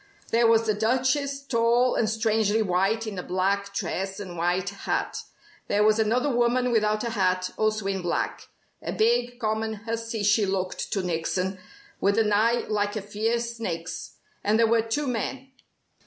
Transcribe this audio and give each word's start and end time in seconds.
There 0.31 0.47
was 0.47 0.65
the 0.65 0.73
Duchess, 0.73 1.43
tall 1.43 1.93
and 1.93 2.09
strangely 2.09 2.63
white 2.63 3.05
in 3.05 3.19
a 3.19 3.21
black 3.21 3.71
dress 3.71 4.19
and 4.19 4.35
wide 4.35 4.67
hat. 4.69 5.21
There 5.67 5.83
was 5.83 5.99
another 5.99 6.35
woman 6.35 6.71
without 6.71 7.03
a 7.03 7.11
hat, 7.11 7.51
also 7.55 7.85
in 7.85 8.01
black; 8.01 8.47
a 8.81 8.93
big, 8.93 9.39
common 9.39 9.73
hussy 9.85 10.23
she 10.23 10.47
looked 10.47 10.91
to 10.93 11.03
Nickson, 11.03 11.59
with 11.99 12.17
an 12.17 12.33
eye 12.33 12.65
like 12.67 12.95
a 12.95 13.01
fierce 13.03 13.57
snake's. 13.57 14.13
And 14.43 14.57
there 14.57 14.65
were 14.65 14.81
two 14.81 15.05
men. 15.05 15.51